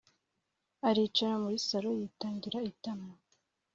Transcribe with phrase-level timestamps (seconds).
[0.87, 3.09] aricara muri sallo, yitangira itama